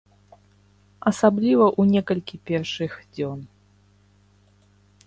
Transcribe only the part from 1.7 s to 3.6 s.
ў некалькі першых дзён.